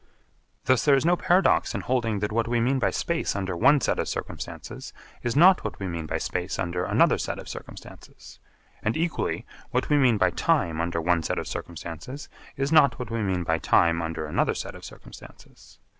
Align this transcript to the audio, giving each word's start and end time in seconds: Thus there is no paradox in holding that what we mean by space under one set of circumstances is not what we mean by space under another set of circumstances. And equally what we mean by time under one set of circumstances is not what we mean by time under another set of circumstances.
Thus 0.65 0.83
there 0.83 0.95
is 0.95 1.05
no 1.05 1.15
paradox 1.15 1.75
in 1.75 1.81
holding 1.81 2.21
that 2.21 2.31
what 2.31 2.47
we 2.47 2.59
mean 2.59 2.79
by 2.79 2.89
space 2.89 3.35
under 3.35 3.55
one 3.55 3.79
set 3.81 3.99
of 3.99 4.09
circumstances 4.09 4.93
is 5.21 5.35
not 5.35 5.63
what 5.63 5.79
we 5.79 5.87
mean 5.87 6.07
by 6.07 6.17
space 6.17 6.57
under 6.57 6.85
another 6.85 7.19
set 7.19 7.37
of 7.37 7.47
circumstances. 7.47 8.39
And 8.81 8.97
equally 8.97 9.45
what 9.69 9.89
we 9.91 9.97
mean 9.97 10.17
by 10.17 10.31
time 10.31 10.81
under 10.81 10.99
one 10.99 11.21
set 11.21 11.37
of 11.37 11.47
circumstances 11.47 12.29
is 12.57 12.71
not 12.71 12.97
what 12.97 13.11
we 13.11 13.21
mean 13.21 13.43
by 13.43 13.59
time 13.59 14.01
under 14.01 14.25
another 14.25 14.55
set 14.55 14.73
of 14.73 14.83
circumstances. 14.83 15.77